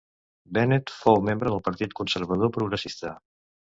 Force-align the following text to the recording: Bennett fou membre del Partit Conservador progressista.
Bennett 0.57 0.93
fou 1.01 1.21
membre 1.29 1.53
del 1.55 1.63
Partit 1.67 1.93
Conservador 2.01 2.53
progressista. 2.57 3.13